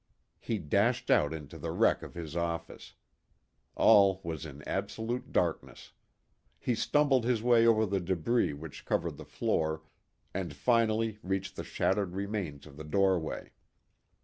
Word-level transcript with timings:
He 0.39 0.57
dashed 0.57 1.11
out 1.11 1.31
into 1.31 1.59
the 1.59 1.69
wreck 1.69 2.01
of 2.01 2.15
his 2.15 2.35
office. 2.35 2.95
All 3.75 4.19
was 4.23 4.47
in 4.47 4.63
absolute 4.67 5.31
darkness. 5.31 5.91
He 6.57 6.73
stumbled 6.73 7.23
his 7.23 7.43
way 7.43 7.67
over 7.67 7.85
the 7.85 7.99
debris 7.99 8.53
which 8.53 8.83
covered 8.85 9.17
the 9.17 9.25
floor, 9.25 9.83
and 10.33 10.55
finally 10.55 11.19
reached 11.21 11.55
the 11.55 11.63
shattered 11.63 12.15
remains 12.15 12.65
of 12.65 12.77
the 12.77 12.83
doorway. 12.83 13.51